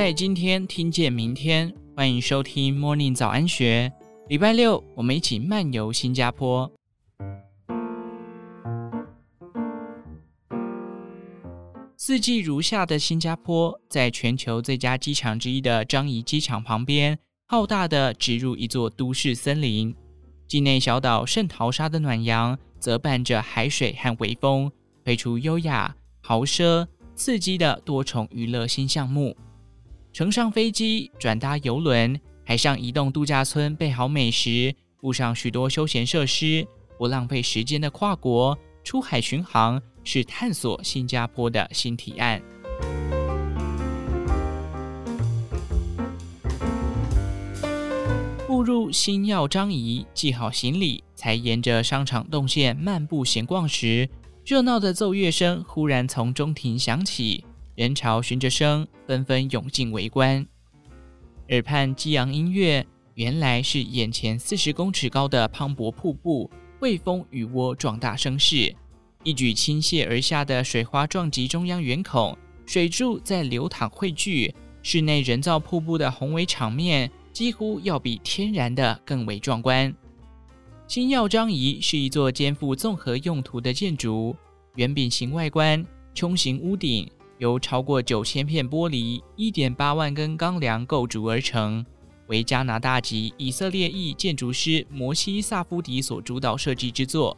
[0.00, 3.92] 在今天听见明天，欢迎收听 Morning 早安学。
[4.28, 6.72] 礼拜六，我们一起漫游新加坡。
[11.98, 19.94] 四季如夏的新加坡，在全球最佳机场之一的樟宜机场旁边，浩大的植入一座都市森林。
[20.48, 24.72] 境内小岛圣淘沙的暖阳，则伴着海水和微风，
[25.04, 29.36] 推出优雅、豪奢、刺激的多重娱乐新项目。
[30.12, 36.66] 乘上飞机，转搭邮轮，海上移动度假村，备好美食，附上许多休闲设施，
[36.98, 39.80] 不浪费时间的跨国出海巡航。
[40.02, 42.40] 是探索新加坡的新提案。
[48.46, 54.08] 步入星耀樟宜，系好行李，才沿着商场动线漫步闲逛时，
[54.42, 57.44] 热闹的奏乐声忽然从中庭响起，
[57.80, 60.46] 人潮循着声纷纷涌进围观。
[61.48, 68.76] 耳畔激昂音乐，原来是眼前四十公尺高的磅礴瀑布汇丰雨窝壮大声势。
[69.24, 79.90] 一举倾泻而下的水花撞击中央圆孔，水柱在流淌汇聚，室内人造瀑布的宏伟场面几乎要比天然的更为壮观。
[80.86, 84.36] 星耀樟宜是一座肩负综合用途的建筑，
[84.74, 85.82] 圆饼形外观，
[86.14, 87.10] 穹形屋顶，
[87.40, 91.82] 由超过九千片玻璃、一点八万根钢梁构筑而成，
[92.26, 97.34] 为加拿大籍以色列裔建筑师摩西萨夫迪所主导设计之作。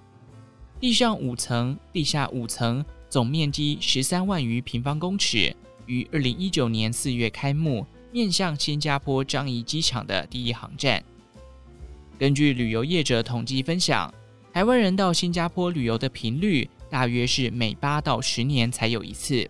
[0.80, 5.55] 地上五层，地下五层，总面积十三万余平方公尺，
[5.86, 11.00] 于二零一九年四月开幕，面向新加坡樟宜机场的第一航站。
[12.19, 14.12] 根据旅游业者统计分享，
[14.53, 19.48] 台湾人到新加坡旅游的频率大约是每八到十年才有一次。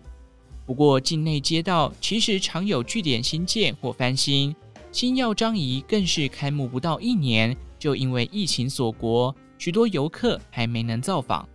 [0.65, 4.55] 不过，境内街道其实常有据点新建或翻新，
[4.91, 9.35] 星耀张仪更是开幕不到一年，就因为疫情锁国。
[9.57, 11.47] 许多游客还没能造访，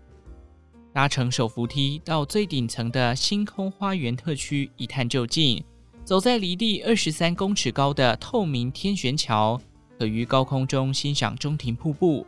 [0.93, 5.63] 搭乘手扶梯到最顶层的星空花园特区一探究竟。
[6.05, 9.61] 走在离地二十三公尺高的透明天悬桥，
[9.99, 12.27] 可于高空中欣赏中庭瀑布。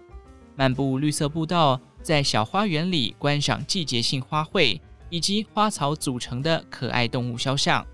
[0.54, 4.78] 漫步绿色步道，在小花园里观赏季节性花卉
[5.10, 7.87] 以及花草组成的可爱动物肖像。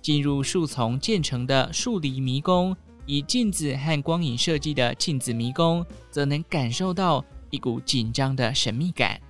[0.00, 2.74] 进入树丛建成的树篱迷宫。
[3.06, 9.20] 以镜子和光影设计的镜子迷宫，则能感受到一股紧张的神秘感。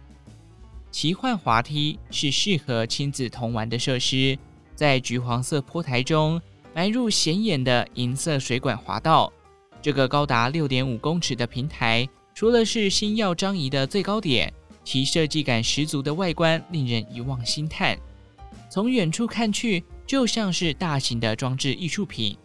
[0.90, 4.36] 奇幻滑梯是适合亲子同玩的设施，
[4.74, 6.38] 在橘黄色坡台中
[6.74, 9.32] 埋入显眼的银色水管滑道。
[9.80, 14.52] 这个高达六点五公尺的平台，除了是星耀樟宜的最高点，
[14.90, 17.96] 其设计感十足的外观令人一望心叹。
[18.68, 22.36] 从远处看去，就像是大型的装置艺术品。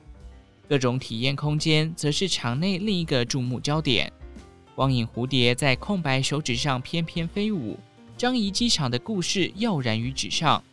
[0.70, 4.14] 各种体验空间则是场内另一个注目焦点。
[4.76, 7.80] 光影蝴蝶在空白手指上翩翩飞舞，
[8.16, 10.64] 樟宜机场的故事跃然于纸上。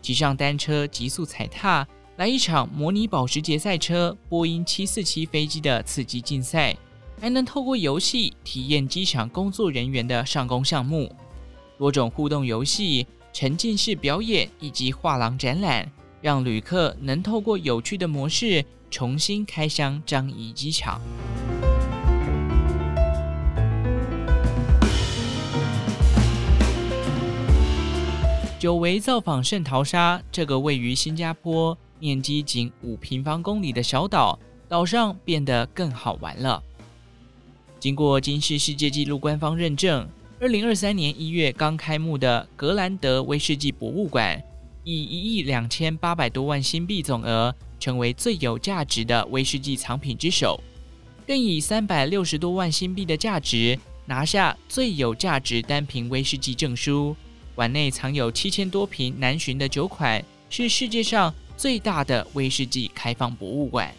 [0.00, 6.76] 骑上单车急速踩踏，来一场模拟保时捷赛车、波音七四七飞机的刺激竞赛，
[7.20, 11.14] 还能透过游戏体验机场工作人员的上工项目。
[11.78, 15.90] 多种互动游戏、沉浸式表演以及画廊展览，
[16.20, 18.64] 让旅客能透过有趣的模式。
[18.94, 21.00] 重新开箱樟宜机场，
[28.58, 36.62] 久违造访圣淘沙这个位于新加坡、面积仅五平方公里的小岛，岛上变得更好玩了。
[37.82, 44.40] 经过金氏世界纪录官方认证，二零二三年一月刚开幕的格兰德威士忌博物馆，
[44.84, 47.52] 以一亿两千八百多万新币总额。
[47.80, 50.62] 成为最有价值的威士忌藏品之首，
[51.26, 53.76] 更以三百六十多万新币的价值
[54.06, 57.16] 拿下最有价值单瓶威士忌证书。
[57.56, 63.92] 馆内藏有七千多瓶难寻的酒款，是世界上最大的威士忌开放博物馆。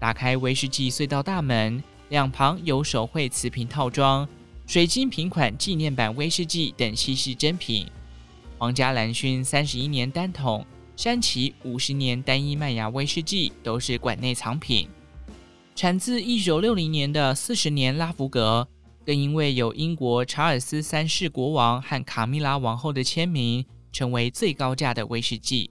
[0.00, 1.80] 打开威士忌隧道大门，
[2.12, 4.28] 两旁有手绘瓷瓶套装、
[4.66, 7.86] 水晶瓶款纪念版威士忌等稀世珍品。
[8.58, 10.66] 皇家蓝勋三十一年单桶。
[10.94, 14.86] 山崎五十年单一麦芽威士忌都是馆内藏品，
[15.74, 18.68] 产自一九六零年的四十年拉弗格，
[19.06, 25.70] 更因为有英国查尔斯三世国王和卡米拉王后的签名，成为最高价的威士忌。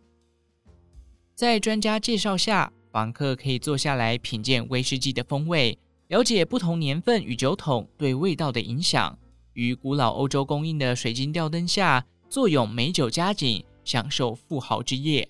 [1.35, 5.77] 在专家介绍下，访客可以坐下来品鉴威士忌的风味，
[6.11, 9.17] 了解不同年份与酒桶对味道的影响。
[9.53, 13.63] 于古老欧洲供应的水晶吊灯下，坐拥美酒佳景。
[13.83, 15.27] 享受富豪之夜。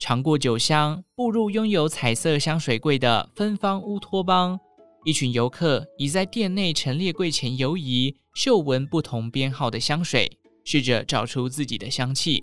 [0.00, 4.58] 尝过酒香，步入拥有彩色香水柜的芬芳乌托邦。
[5.04, 12.42] 一群游客已在店内陈列柜前游移，嗅闻不同编号的香水，试着找出自己的香气。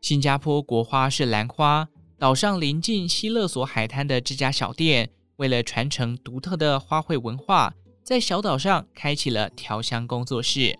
[0.00, 1.86] 新加坡国花是兰花，
[2.18, 7.72] 岛上临近希勒索海滩的这家小店，为了传承独特的花卉文化，
[8.04, 10.78] 在小岛上开启了调香工作室。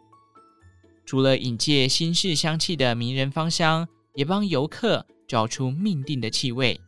[1.07, 6.81] 除了引介新式香气的迷人芳香，也帮游客找出命定的气味。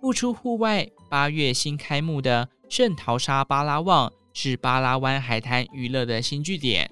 [0.00, 2.48] 不出户外，八月新开幕的。
[2.68, 6.90] 圣淘沙巴拉望是巴拉湾海滩娱乐的新据点，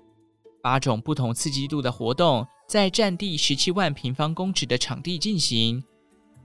[0.62, 5.82] 八种不同刺激度的活动在占地十七万平方公尺的场地进行。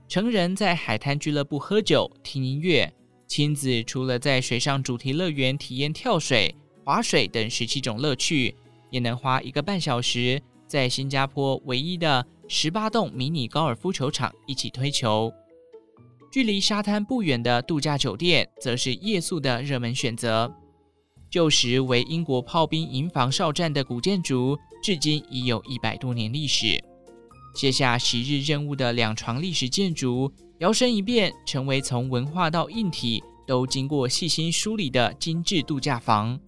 [0.08, 2.92] 成人在海滩俱乐部喝酒、听音乐；
[3.30, 6.52] 亲子除了在水上主题乐园体验跳水、
[6.84, 8.52] 划水等十七种乐趣，
[8.90, 15.32] 也能花一个半小时在新加坡唯一的十八洞迷你高尔夫球场一起推球。
[16.32, 20.52] 距离沙滩不远的度假酒店，则是夜宿的热门选择。
[21.30, 26.82] 旧时为英国炮兵营房哨站的古建筑，至今已有一百多年历史。
[27.54, 36.38] 卸下昔日任务的两幢历史建筑，摇身一变，成为从文化到硬体都经过细心梳理的精致度假房。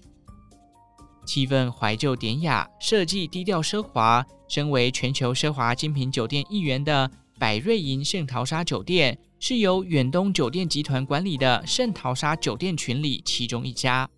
[1.25, 4.25] 气氛怀旧典雅，设计低调奢华。
[4.49, 9.19] 身为全球奢华精品酒店一员的百瑞银圣淘沙酒店。
[9.41, 14.09] 是由远东酒店集团管理的圣淘沙酒店群里其中一家。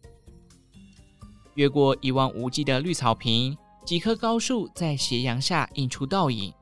[1.54, 3.56] 越过一望无际的绿草坪，
[3.86, 6.52] 几棵高树在斜阳下映出倒影。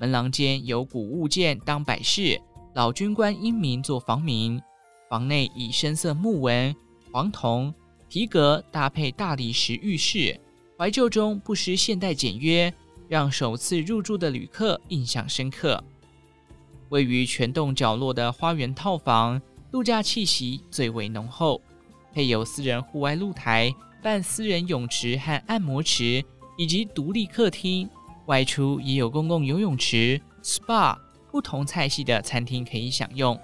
[0.00, 2.40] 门廊间有古物件当摆饰，
[2.78, 4.62] 老军官英明做房名。
[5.10, 6.72] 房内以深色木纹、
[7.10, 7.74] 黄铜、
[8.08, 10.40] 皮革搭配大理石浴室，
[10.78, 12.72] 怀旧中不失现代简约，
[13.08, 15.82] 让首次入住的旅客印象深刻。
[16.90, 19.42] 位于全栋角落的花园套房，
[19.72, 21.60] 度假气息最为浓厚，
[22.12, 26.24] 配有私人户外露台、半私人泳池和按摩池，
[26.56, 27.90] 以及独立客厅。
[28.26, 30.96] 外出也有公共游泳池、SPA，
[31.30, 33.38] 不同菜系的餐厅可以享用。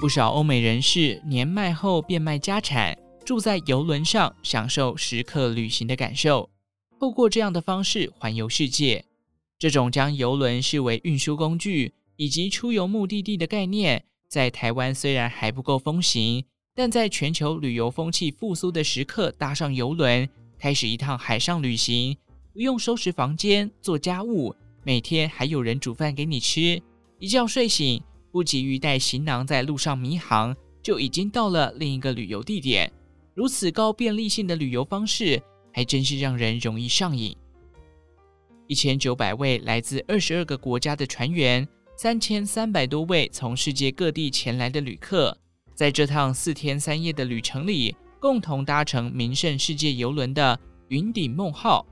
[0.00, 6.50] 不少欧美人士年迈后变卖家产，住在游轮上，享受时刻旅行的感受。
[7.00, 9.06] 透过这样的方式环游世界，
[9.58, 20.28] 这种将游轮视为运输工具以及出游目的地的概念，在台湾虽然还不够风行，但在全球旅游风气复苏的时刻，搭上游轮，
[20.58, 22.16] 开始一趟海上旅行，
[22.52, 26.82] 不用收拾房间、做家务，每天还有人煮饭给你吃，
[27.18, 32.92] 一觉睡醒，不急于带行囊在路上迷航，就已经到了另一个旅游地点。
[33.34, 35.42] 如此高便利性的旅游方式。
[35.76, 37.36] 还真是让人容易上瘾。
[38.68, 41.66] 一千九百位来自二十二个国家的船员，
[41.96, 45.36] 三千三百多位从世界各地前来的旅客，
[45.74, 51.84] 在这趟四天三夜的旅程里，共同搭乘名胜世界邮轮的云顶梦号，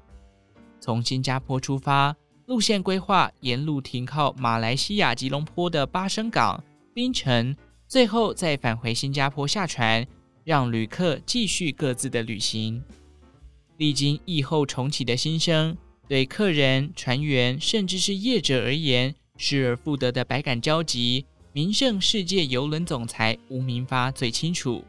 [0.80, 6.64] 从新加坡出发，路线规划沿路停靠马来西亚吉隆坡的巴生港、
[6.94, 7.54] 槟城，
[7.86, 10.06] 最后再返回新加坡下船，
[10.42, 12.82] 让旅客继续各自的旅行。
[13.76, 15.76] 历经疫后重启的新生，
[16.08, 24.82] 对客人、船员，甚至是业者而言，失而复得的百感交集，名胜世界邮轮总裁吴明发最清楚。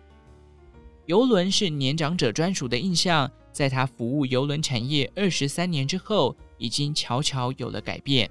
[1.05, 8.29] 游轮是年长者专属的印象，在他服务游轮产业二十三年之后，已经悄悄有了改变。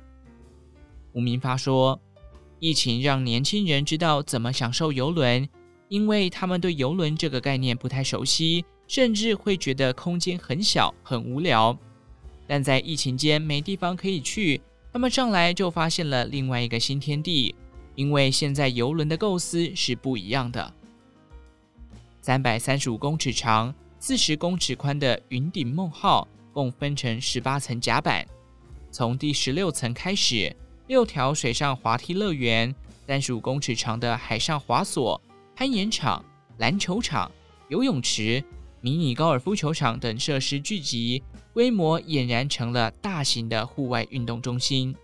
[1.12, 2.00] 吴明发说
[2.58, 5.48] ：“疫情让年轻人知道怎么享受游轮，
[5.88, 11.74] 因为他们对游轮这个概念不太熟悉。”甚至会觉得空间很小，很无聊。
[12.46, 14.60] 但在疫情间没地方可以去，
[14.92, 17.54] 他们上来就发现了另外一个新天地。
[17.94, 20.74] 因为现在游轮的构思是不一样的。
[22.22, 28.24] 三百三十五公尺长、四十公尺宽的云顶梦号，共分成十八层甲板。
[28.92, 30.54] 从第十六层开始，
[30.86, 32.72] 六条水上滑梯乐园、
[33.08, 35.20] 三十五公尺长的海上滑索、
[35.56, 36.24] 攀岩场、
[36.58, 37.28] 篮球场、
[37.68, 38.42] 游泳池。
[38.80, 44.94] 迷你高尔夫球场等设施聚集，规模俨然成了大型的户外运动中心。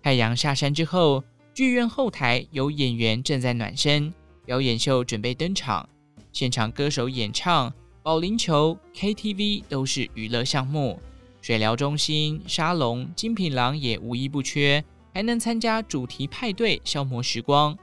[0.00, 4.12] 太阳下山之后，剧院后台有演员正在暖身，
[4.44, 5.88] 表演秀准备登场，
[6.32, 7.72] 现场歌手演唱、
[8.02, 11.00] 保龄球、KTV 都是娱乐项目。
[11.40, 17.76] 水疗中心、沙龙、精品廊也无一不缺，还能参加主题派对消磨时光，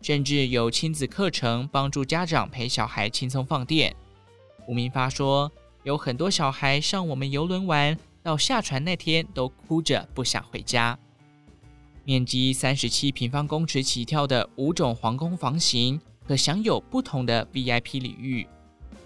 [0.00, 3.94] 甚至有亲子课程帮助家长陪小孩轻松放电。
[4.68, 5.50] 吴明发说
[5.82, 10.96] ：“有很多小孩上我们邮轮玩，到下船那天都哭着不想回家。
[12.04, 18.46] 面积三十七平方公尺起跳的五种皇宫房型，可享有不同的 VIP 礼遇。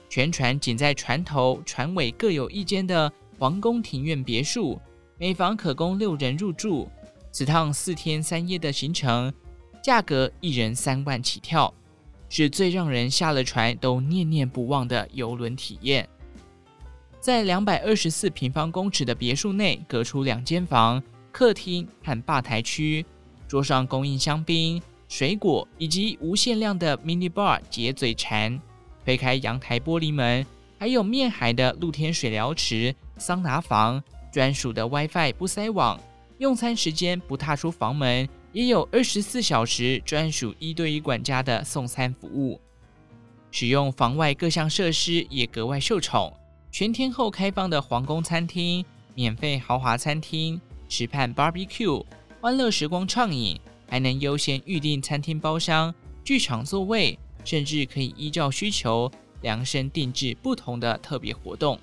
[0.09, 4.81] 全船仅在船头、船尾各有一间的皇宫庭院别墅，
[5.19, 6.89] 每房可供六人入住。
[7.33, 9.33] 此趟四天三夜的行程，
[9.83, 11.73] 价格一人三万起跳，
[12.31, 16.09] 是最让人下了船都念念不忘的游轮体验。
[17.21, 23.05] 在两百二十四平方公尺的别墅内，隔出两间房、客厅和吧台区，
[23.49, 28.61] 桌上供应香槟、水果以及无限量的 mini bar 解嘴馋。
[29.05, 30.45] 推开阳台玻璃门，
[30.79, 36.01] 还有面海的露天水疗池、桑拿房、专属的 WiFi 不塞网。
[36.39, 42.61] 用餐时间不踏出房门，也有二十四小时专属一对一管家的送餐服务。
[43.53, 46.31] 使用房外各项设施也格外受宠，
[46.71, 48.85] 全天候开放的皇宫餐厅、
[49.15, 52.05] 免费豪华餐厅、池畔 barbecue、
[52.41, 53.59] 欢乐时光畅饮，
[53.89, 57.19] 还能优先预订餐厅包厢、剧场座位。
[57.45, 59.09] 甚至可以依照需求
[59.41, 61.79] 量身定制不同的特别活动。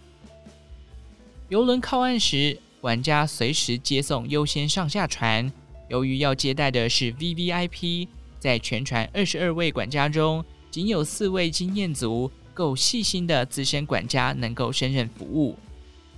[1.47, 5.49] 游轮靠岸时，管家随时接送，优先上下船。
[5.87, 15.57] 由于要接待的是 VVIP，在全船二十二位管家中，仅有四位经验足、够细心的资深管家能够胜任服务。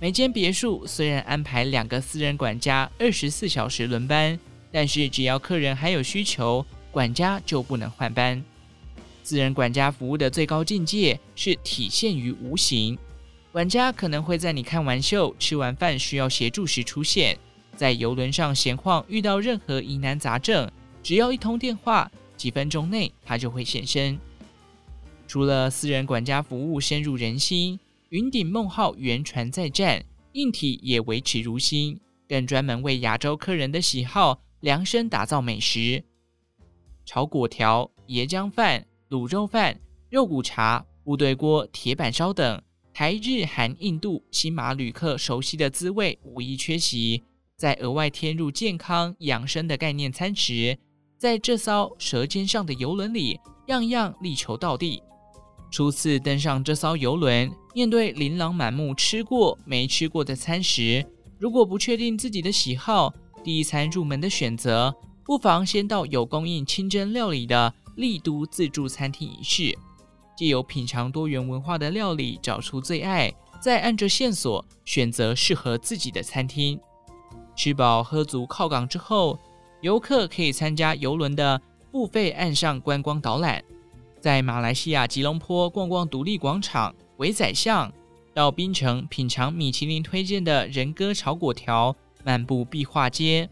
[0.00, 4.36] 每间别墅虽然安排两个私人管家，二十四小时轮班，
[4.70, 8.42] 但是只要客人还有需求，管家就不能换班。
[9.22, 12.96] 私人管家服务的最高境界是体现于无形，
[13.50, 17.36] 管家可能会在你看完秀、吃完饭需要协助时出现，
[17.76, 20.70] 在游轮上闲晃，遇到任何疑难杂症，
[21.02, 24.18] 只要一通电话，几分钟内他就会现身。
[25.26, 27.80] 除了私人管家服务深入人心，
[28.10, 30.04] 云顶梦号原船再战，
[30.34, 36.02] 硬体也维持如新，更专门为亚洲客人的喜好量身打造美食，
[37.04, 38.84] 炒粿条、椰浆饭。
[39.10, 39.78] 卤肉饭、
[40.10, 42.60] 肉骨茶、部队锅、铁板烧等
[42.92, 47.22] 台日韩印度新马旅客熟悉的滋味无一缺席。
[47.56, 50.76] 再额外添入健康养生的概念餐食，
[51.16, 55.00] 在这艘舌尖上的游轮里，样样力求到底。
[55.70, 61.06] 初次登上这艘游轮，面对琳琅满目吃过没吃过的餐食，
[61.38, 63.14] 如果不确定自己的喜好，
[63.46, 67.72] 第一餐入门的选择，不妨先到有供应清真料理的。
[67.94, 69.72] 丽都自助餐厅一试，
[70.36, 76.76] 借由品尝多元文化的料理，找出最爱，再按着线索选择适合自己的餐厅。
[77.54, 79.38] 吃饱喝足靠港之后，
[79.80, 81.62] 游客可以参加游轮的
[81.92, 83.62] 付费岸上观光导览，
[84.20, 87.92] 在马来西亚吉隆坡逛逛独立广场、维仔巷，
[88.34, 91.94] 到槟城品尝米其林推荐的人哥炒粿条，
[92.26, 93.48] 漫步壁画街。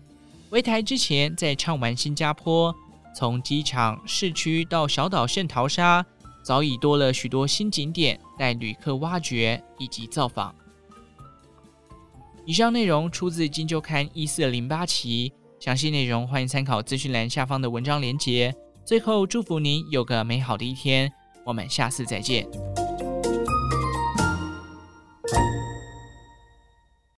[0.50, 2.74] 回台之前在畅玩新加坡。
[3.16, 6.04] 从机场、市区到小岛圣淘沙，
[6.42, 10.52] 早已多了许多新景点待旅客挖掘以及造访。
[12.44, 18.52] 以上内容出自《金周刊》一四零八期，详细内容欢迎参考资讯栏下方的文章连结。
[18.84, 21.10] 最后，祝福您有个美好的一天，
[21.44, 22.44] 我们下次再见。